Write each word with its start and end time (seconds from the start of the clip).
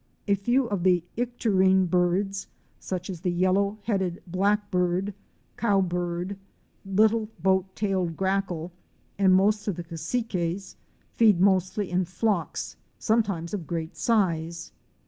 A 0.27 0.33
few 0.33 0.65
of 0.65 0.81
the 0.81 1.03
Icterine 1.15 1.87
birds, 1.87 2.47
such 2.79 3.07
as 3.07 3.21
the 3.21 3.29
Yellow 3.29 3.77
headed 3.83 4.19
Black 4.25 4.71
bird, 4.71 5.13
Cowbird,'* 5.57 6.37
Little 6.83 7.29
Boat 7.43 7.75
tailed 7.75 8.17
Grackle,"' 8.17 8.71
and 9.19 9.31
most 9.35 9.67
of 9.67 9.75
the 9.75 9.83
Cassiques, 9.83 10.75
feed 11.13 11.39
usually 11.39 11.91
in 11.91 12.05
flocks, 12.05 12.77
sometimes 12.97 13.53
of 13.53 13.67
great 13.67 13.95
size. 13.95 14.71